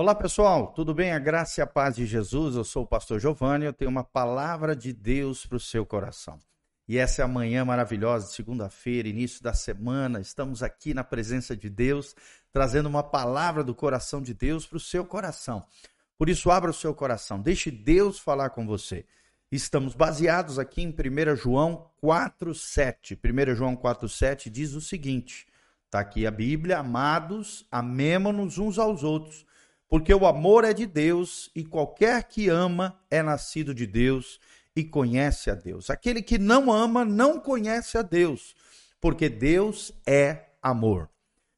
[0.00, 1.10] Olá pessoal, tudo bem?
[1.10, 2.54] A graça e a paz de Jesus.
[2.54, 3.64] Eu sou o pastor Giovanni.
[3.64, 6.38] Eu tenho uma palavra de Deus para o seu coração.
[6.86, 10.20] E essa é a manhã maravilhosa, segunda-feira, início da semana.
[10.20, 12.14] Estamos aqui na presença de Deus,
[12.52, 15.66] trazendo uma palavra do coração de Deus para o seu coração.
[16.16, 19.04] Por isso, abra o seu coração, deixe Deus falar com você.
[19.50, 23.18] Estamos baseados aqui em 1 João 4,7.
[23.18, 25.48] 1 João 4,7 diz o seguinte:
[25.86, 29.47] está aqui a Bíblia, amados, amemo-nos uns aos outros
[29.88, 34.38] porque o amor é de Deus e qualquer que ama é nascido de Deus
[34.76, 35.90] e conhece a Deus.
[35.90, 38.54] Aquele que não ama não conhece a Deus,
[39.00, 41.08] porque Deus é amor.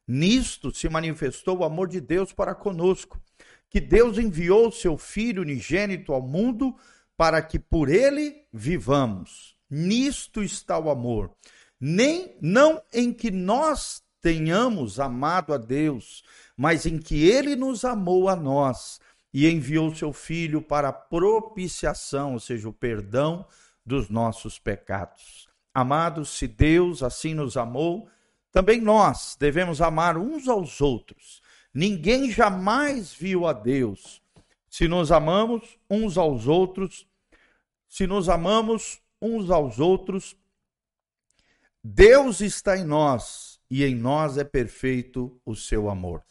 [0.06, 3.20] Nisto se manifestou o amor de Deus para conosco,
[3.68, 6.74] que Deus enviou seu Filho unigênito ao mundo
[7.16, 9.56] para que por ele vivamos.
[9.68, 11.30] Nisto está o amor.
[11.78, 16.22] Nem não em que nós tenhamos amado a Deus,
[16.56, 19.00] mas em que ele nos amou a nós
[19.32, 23.46] e enviou seu filho para propiciação, ou seja, o perdão
[23.84, 25.48] dos nossos pecados.
[25.72, 28.08] Amados, se Deus assim nos amou,
[28.52, 31.40] também nós devemos amar uns aos outros.
[31.72, 34.20] Ninguém jamais viu a Deus.
[34.68, 37.06] Se nos amamos uns aos outros,
[37.88, 40.36] se nos amamos uns aos outros,
[41.82, 46.22] Deus está em nós e em nós é perfeito o seu amor.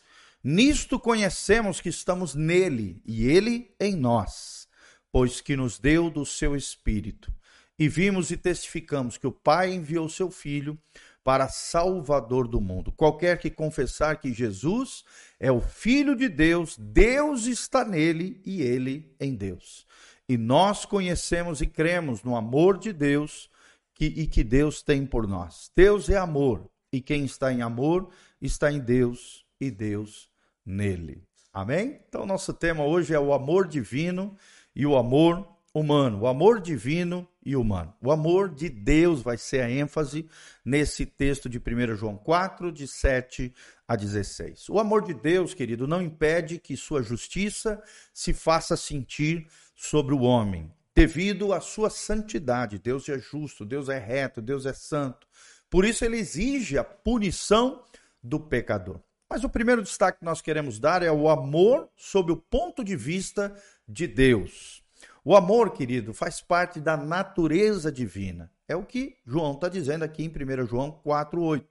[0.44, 4.68] Nisto conhecemos que estamos nele e ele em nós,
[5.12, 7.34] pois que nos deu do seu Espírito.
[7.78, 10.78] E vimos e testificamos que o Pai enviou seu Filho
[11.24, 12.92] para Salvador do mundo.
[12.92, 15.04] Qualquer que confessar que Jesus
[15.40, 19.86] é o Filho de Deus, Deus está nele e ele em Deus.
[20.28, 23.50] E nós conhecemos e cremos no amor de Deus
[23.94, 25.72] que, e que Deus tem por nós.
[25.76, 28.10] Deus é amor e quem está em amor
[28.42, 30.30] está em Deus e Deus
[30.66, 31.24] nele.
[31.54, 32.00] Amém?
[32.08, 34.36] Então, nosso tema hoje é o amor divino
[34.76, 36.22] e o amor humano.
[36.22, 37.94] O amor divino e humano.
[38.02, 40.30] O amor de Deus vai ser a ênfase
[40.64, 43.54] nesse texto de 1 João 4, de 7
[43.88, 44.70] a 16.
[44.70, 47.82] O amor de Deus, querido, não impede que sua justiça
[48.14, 52.78] se faça sentir sobre o homem, devido à sua santidade.
[52.78, 55.28] Deus é justo, Deus é reto, Deus é santo.
[55.70, 57.84] Por isso ele exige a punição
[58.22, 59.00] do pecador.
[59.30, 62.96] Mas o primeiro destaque que nós queremos dar é o amor sob o ponto de
[62.96, 63.56] vista
[63.88, 64.84] de Deus.
[65.24, 68.52] O amor, querido, faz parte da natureza divina.
[68.68, 71.64] É o que João está dizendo aqui em 1 João 4,8.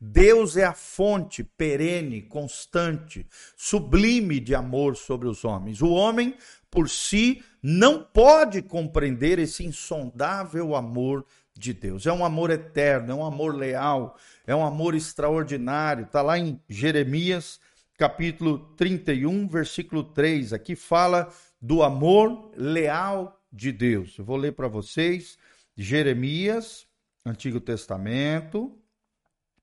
[0.00, 3.26] Deus é a fonte perene, constante,
[3.56, 5.80] sublime de amor sobre os homens.
[5.80, 6.36] O homem,
[6.70, 11.24] por si, não pode compreender esse insondável amor
[11.58, 12.06] de Deus.
[12.06, 16.04] É um amor eterno, é um amor leal, é um amor extraordinário.
[16.04, 17.60] Está lá em Jeremias,
[17.96, 20.52] capítulo 31, versículo 3.
[20.52, 24.16] Aqui fala do amor leal de Deus.
[24.18, 25.38] Eu vou ler para vocês.
[25.76, 26.86] Jeremias,
[27.24, 28.78] Antigo Testamento,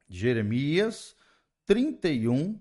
[0.10, 1.16] Jeremias
[1.66, 2.60] 31,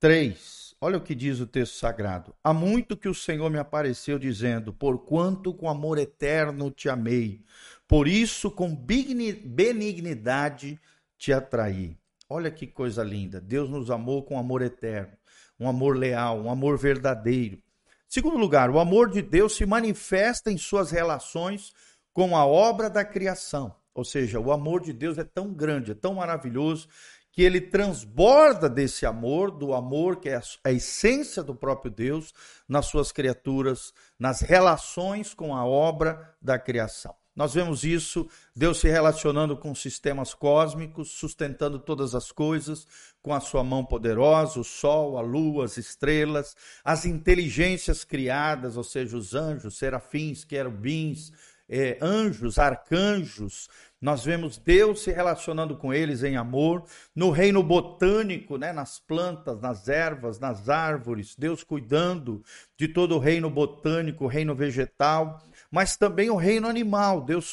[0.00, 0.74] 3.
[0.80, 2.34] Olha o que diz o texto sagrado.
[2.42, 7.42] Há muito que o Senhor me apareceu dizendo: Porquanto com amor eterno te amei,
[7.86, 10.80] por isso, com benignidade
[11.18, 11.96] te atraí.
[12.28, 13.40] Olha que coisa linda.
[13.40, 15.12] Deus nos amou com amor eterno,
[15.60, 17.62] um amor leal, um amor verdadeiro.
[18.08, 21.72] Segundo lugar, o amor de Deus se manifesta em suas relações
[22.12, 23.74] com a obra da criação.
[23.94, 26.88] Ou seja, o amor de Deus é tão grande, é tão maravilhoso,
[27.30, 32.32] que ele transborda desse amor, do amor que é a essência do próprio Deus,
[32.68, 37.14] nas suas criaturas, nas relações com a obra da criação.
[37.34, 42.86] Nós vemos isso, Deus se relacionando com sistemas cósmicos, sustentando todas as coisas
[43.20, 48.84] com a sua mão poderosa, o sol, a lua, as estrelas, as inteligências criadas, ou
[48.84, 51.32] seja, os anjos, serafins, querubins,
[51.68, 53.68] eh, anjos, arcanjos.
[54.00, 59.60] Nós vemos Deus se relacionando com eles em amor, no reino botânico, né, nas plantas,
[59.60, 62.42] nas ervas, nas árvores, Deus cuidando
[62.76, 65.42] de todo o reino botânico, o reino vegetal
[65.74, 67.52] mas também o reino animal, Deus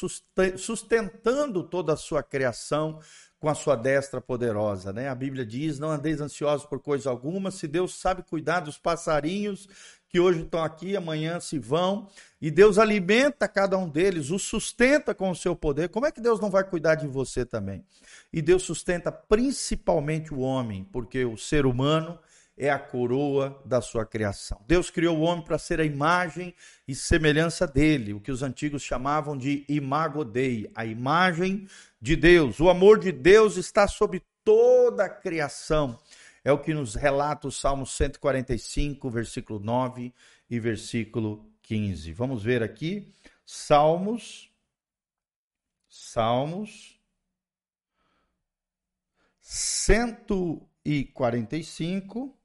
[0.56, 3.00] sustentando toda a sua criação
[3.42, 5.08] com a sua destra poderosa, né?
[5.08, 9.68] A Bíblia diz: "Não andeis ansiosos por coisa alguma, se Deus sabe cuidar dos passarinhos
[10.08, 12.06] que hoje estão aqui, amanhã se vão,
[12.40, 15.88] e Deus alimenta cada um deles, os sustenta com o seu poder.
[15.88, 17.84] Como é que Deus não vai cuidar de você também?
[18.32, 22.20] E Deus sustenta principalmente o homem, porque o ser humano
[22.56, 24.60] é a coroa da sua criação.
[24.66, 26.54] Deus criou o homem para ser a imagem
[26.86, 31.66] e semelhança dele, o que os antigos chamavam de imago Dei, a imagem
[32.00, 32.60] de Deus.
[32.60, 35.98] O amor de Deus está sobre toda a criação.
[36.44, 40.12] é o que nos relata o Salmo 145, versículo 9
[40.50, 42.12] e versículo 15.
[42.12, 43.14] Vamos ver aqui,
[43.46, 44.50] Salmos,
[45.88, 47.00] Salmos
[49.40, 52.36] 145,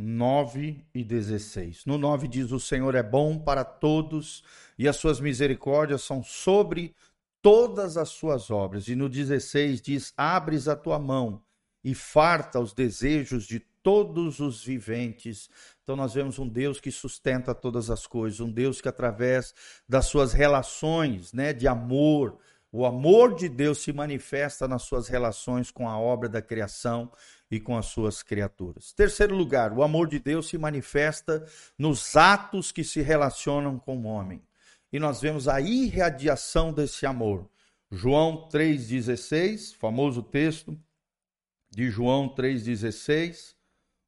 [0.00, 1.84] 9 e 16.
[1.84, 4.42] No 9 diz: O Senhor é bom para todos
[4.78, 6.94] e as suas misericórdias são sobre
[7.42, 8.88] todas as suas obras.
[8.88, 11.42] E no 16 diz: Abres a tua mão
[11.84, 15.50] e farta os desejos de todos os viventes.
[15.82, 19.54] Então nós vemos um Deus que sustenta todas as coisas, um Deus que através
[19.88, 22.38] das suas relações, né, de amor,
[22.72, 27.10] o amor de Deus se manifesta nas suas relações com a obra da criação
[27.50, 28.92] e com as suas criaturas.
[28.92, 31.44] Terceiro lugar, o amor de Deus se manifesta
[31.76, 34.42] nos atos que se relacionam com o homem.
[34.92, 37.48] E nós vemos a irradiação desse amor.
[37.90, 40.78] João 3,16, famoso texto
[41.70, 43.54] de João 3,16.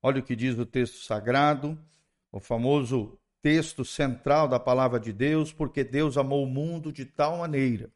[0.02, 1.78] Olha o que diz o texto sagrado,
[2.30, 7.38] o famoso texto central da palavra de Deus, porque Deus amou o mundo de tal
[7.38, 7.90] maneira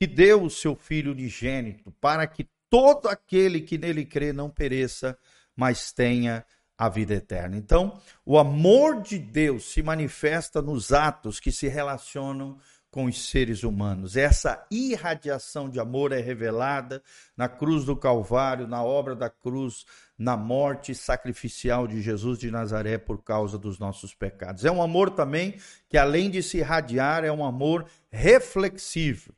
[0.00, 5.18] que deu o seu Filho unigênito, para que todo aquele que nele crê não pereça,
[5.54, 6.46] mas tenha
[6.78, 7.58] a vida eterna.
[7.58, 12.58] Então, o amor de Deus se manifesta nos atos que se relacionam
[12.90, 14.16] com os seres humanos.
[14.16, 17.02] Essa irradiação de amor é revelada
[17.36, 19.84] na cruz do Calvário, na obra da cruz,
[20.18, 24.64] na morte sacrificial de Jesus de Nazaré por causa dos nossos pecados.
[24.64, 25.56] É um amor também
[25.88, 29.34] que, além de se irradiar, é um amor reflexivo.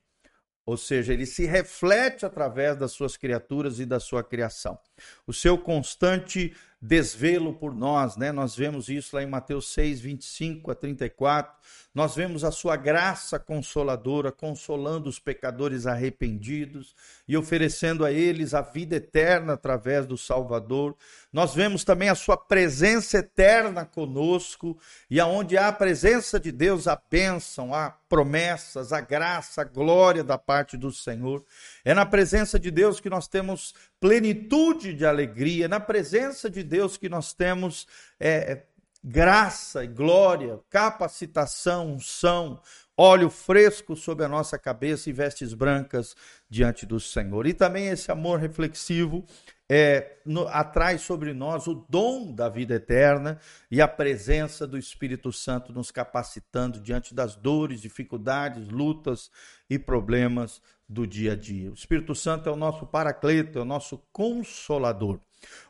[0.65, 4.79] Ou seja, ele se reflete através das suas criaturas e da sua criação.
[5.27, 8.33] O seu constante desvelo por nós, né?
[8.33, 11.55] Nós vemos isso lá em Mateus 6, 25 a 34.
[11.95, 16.97] Nós vemos a sua graça consoladora, consolando os pecadores arrependidos
[17.29, 20.97] e oferecendo a eles a vida eterna através do Salvador.
[21.33, 24.77] Nós vemos também a sua presença eterna conosco,
[25.09, 30.25] e aonde há a presença de Deus, a bênção, há promessas, a graça, a glória
[30.25, 31.45] da parte do Senhor.
[31.85, 36.65] É na presença de Deus que nós temos plenitude de alegria, é na presença de
[36.65, 37.87] Deus que nós temos
[38.19, 38.65] é,
[39.03, 42.61] graça e glória, capacitação, unção,
[42.97, 46.17] óleo fresco sobre a nossa cabeça e vestes brancas
[46.51, 47.47] diante do Senhor.
[47.47, 49.25] E também esse amor reflexivo
[49.69, 53.39] é, no, atrai sobre nós o dom da vida eterna
[53.71, 59.31] e a presença do Espírito Santo nos capacitando diante das dores, dificuldades, lutas
[59.71, 60.61] e problemas
[60.93, 61.71] do dia a dia.
[61.71, 65.19] O Espírito Santo é o nosso paracleto, é o nosso consolador.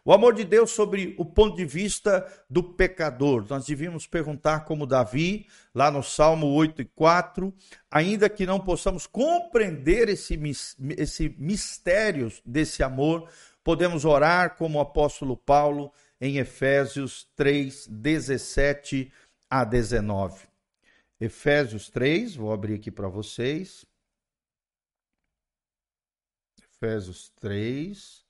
[0.04, 3.46] O amor de Deus sobre o ponto de vista do pecador.
[3.48, 7.54] Nós devíamos perguntar como Davi, lá no Salmo 8 e 4,
[7.90, 10.38] ainda que não possamos compreender esse,
[10.98, 13.28] esse mistério desse amor,
[13.64, 19.10] podemos orar como o apóstolo Paulo em Efésios 3, 17
[19.48, 20.52] a 19.
[21.20, 23.86] Efésios 3, vou abrir aqui para vocês.
[26.82, 28.24] Efésios 3,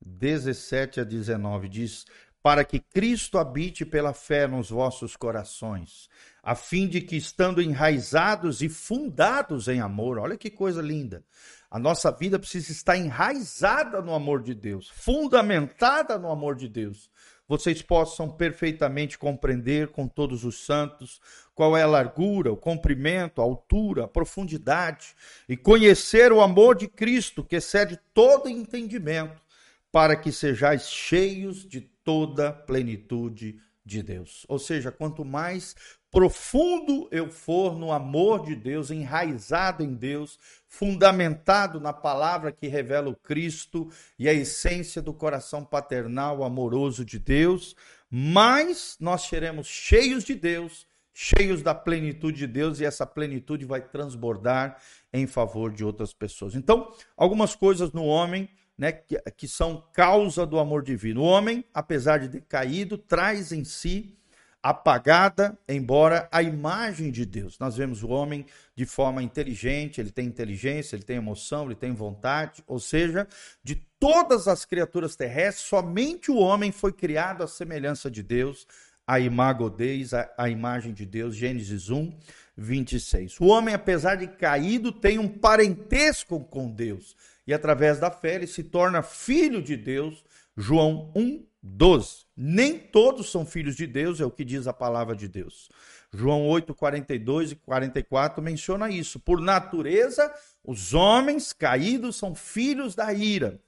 [0.00, 2.06] 17 a 19 diz:
[2.42, 6.08] Para que Cristo habite pela fé nos vossos corações,
[6.42, 11.22] a fim de que, estando enraizados e fundados em amor, olha que coisa linda,
[11.70, 17.10] a nossa vida precisa estar enraizada no amor de Deus, fundamentada no amor de Deus.
[17.50, 21.20] Vocês possam perfeitamente compreender com todos os santos
[21.52, 25.16] qual é a largura, o comprimento, a altura, a profundidade,
[25.48, 29.42] e conhecer o amor de Cristo, que excede todo entendimento,
[29.90, 34.46] para que sejais cheios de toda plenitude de Deus.
[34.48, 35.74] Ou seja, quanto mais
[36.10, 40.38] profundo eu for no amor de Deus, enraizado em Deus,
[40.68, 43.88] fundamentado na palavra que revela o Cristo
[44.18, 47.76] e a essência do coração paternal amoroso de Deus,
[48.10, 53.82] mais nós seremos cheios de Deus cheios da plenitude de Deus e essa plenitude vai
[53.82, 54.78] transbordar
[55.12, 56.54] em favor de outras pessoas.
[56.54, 58.48] Então, algumas coisas no homem,
[58.78, 61.20] né, que, que são causa do amor divino.
[61.20, 64.18] O homem, apesar de decaído, traz em si
[64.62, 67.58] apagada, embora a imagem de Deus.
[67.58, 71.92] Nós vemos o homem de forma inteligente, ele tem inteligência, ele tem emoção, ele tem
[71.92, 73.26] vontade, ou seja,
[73.64, 78.66] de todas as criaturas terrestres, somente o homem foi criado à semelhança de Deus
[79.06, 82.12] a imago a, a imagem de Deus, Gênesis 1,
[82.56, 83.40] 26.
[83.40, 88.46] O homem, apesar de caído, tem um parentesco com Deus, e através da fé ele
[88.46, 90.22] se torna filho de Deus,
[90.56, 92.24] João 1, 12.
[92.36, 95.68] Nem todos são filhos de Deus, é o que diz a palavra de Deus.
[96.12, 99.20] João 8, 42 e 44 menciona isso.
[99.20, 100.32] Por natureza,
[100.64, 103.60] os homens caídos são filhos da ira,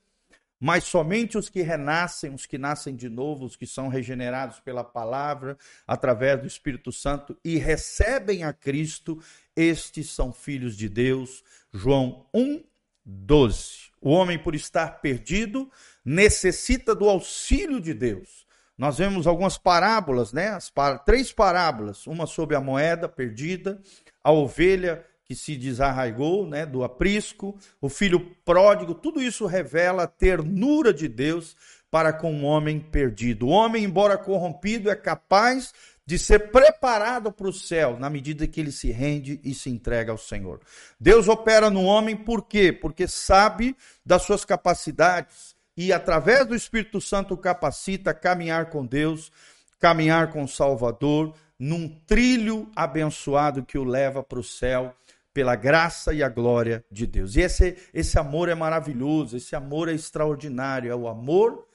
[0.59, 4.85] mas somente os que renascem, os que nascem de novo, os que são regenerados pela
[4.85, 9.21] palavra, através do Espírito Santo e recebem a Cristo,
[9.57, 11.43] estes são filhos de Deus.
[11.73, 12.63] João 1,
[13.04, 13.90] 12.
[14.00, 15.71] O homem, por estar perdido,
[16.04, 18.47] necessita do auxílio de Deus.
[18.76, 20.49] Nós vemos algumas parábolas, né?
[20.49, 21.04] As par...
[21.04, 23.80] Três parábolas: uma sobre a moeda perdida,
[24.25, 26.66] a ovelha que se desarraigou, né?
[26.66, 28.94] Do aprisco, o filho pródigo.
[28.94, 31.56] Tudo isso revela a ternura de Deus
[31.90, 33.47] para com o homem perdido.
[33.47, 38.61] O homem, embora corrompido, é capaz de ser preparado para o céu na medida que
[38.61, 40.61] ele se rende e se entrega ao Senhor.
[40.99, 42.73] Deus opera no homem por quê?
[42.73, 49.30] Porque sabe das suas capacidades e através do Espírito Santo capacita a caminhar com Deus,
[49.78, 54.94] caminhar com o Salvador num trilho abençoado que o leva para o céu
[55.32, 57.37] pela graça e a glória de Deus.
[57.37, 61.66] E esse, esse amor é maravilhoso, esse amor é extraordinário, é o amor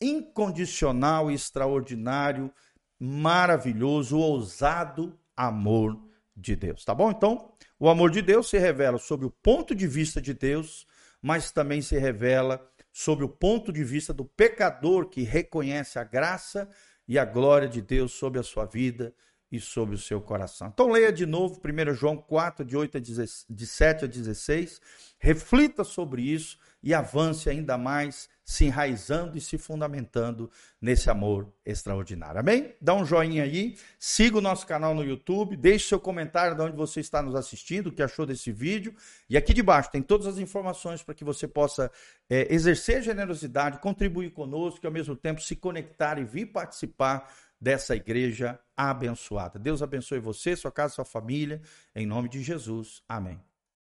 [0.00, 2.52] incondicional e extraordinário
[2.98, 5.98] maravilhoso, ousado amor
[6.36, 6.84] de Deus.
[6.84, 7.10] Tá bom?
[7.10, 10.86] Então, o amor de Deus se revela sob o ponto de vista de Deus,
[11.20, 16.68] mas também se revela sob o ponto de vista do pecador que reconhece a graça
[17.06, 19.14] e a glória de Deus sobre a sua vida
[19.50, 20.68] e sobre o seu coração.
[20.72, 24.80] Então leia de novo 1 João 4, de, 8 a 17, de 7 a 16,
[25.18, 30.48] reflita sobre isso e avance ainda mais se enraizando e se fundamentando
[30.80, 32.38] nesse amor extraordinário.
[32.38, 32.76] Amém?
[32.80, 36.76] Dá um joinha aí, siga o nosso canal no YouTube, deixe seu comentário de onde
[36.76, 38.94] você está nos assistindo, o que achou desse vídeo.
[39.28, 41.90] E aqui debaixo tem todas as informações para que você possa
[42.30, 47.28] é, exercer generosidade, contribuir conosco e ao mesmo tempo se conectar e vir participar
[47.60, 49.58] dessa igreja abençoada.
[49.58, 51.60] Deus abençoe você, sua casa, sua família,
[51.96, 53.02] em nome de Jesus.
[53.08, 53.40] Amém.